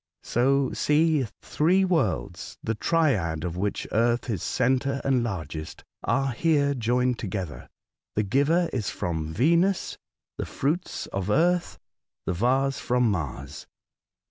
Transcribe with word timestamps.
So 0.23 0.71
see 0.71 1.27
three 1.43 1.85
worlds, 1.85 2.57
the 2.63 2.73
triad 2.73 3.43
of 3.43 3.55
which 3.55 3.85
earth 3.91 4.31
is 4.31 4.41
centre 4.41 4.99
and 5.03 5.21
largest, 5.23 5.83
are 6.03 6.31
here 6.31 6.73
joined 6.73 7.19
together. 7.19 7.69
The 8.15 8.23
giver 8.23 8.67
is 8.73 8.89
from 8.89 9.35
Yenus, 9.35 9.99
the 10.39 10.47
fruits 10.47 11.05
of 11.13 11.29
Earth, 11.29 11.77
the 12.25 12.33
vase 12.33 12.79
from 12.79 13.11
Mars. 13.11 13.67